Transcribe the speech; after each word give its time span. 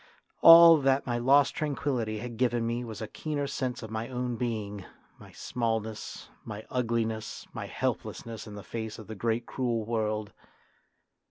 All 0.41 0.77
that 0.77 1.05
my 1.05 1.19
lost 1.19 1.53
tranquillity 1.53 2.17
had 2.17 2.37
given 2.37 2.65
me 2.65 2.83
was 2.83 3.03
a 3.03 3.07
keener 3.07 3.45
sense 3.45 3.83
of 3.83 3.91
my 3.91 4.07
own 4.09 4.35
being; 4.35 4.83
my 5.19 5.31
smallness, 5.31 6.27
my 6.43 6.65
ugliness, 6.71 7.45
my 7.53 7.67
helplessness 7.67 8.47
in 8.47 8.55
the 8.55 8.63
face 8.63 8.97
of 8.97 9.05
the 9.05 9.13
great 9.13 9.45
cruel 9.45 9.85
world. 9.85 10.33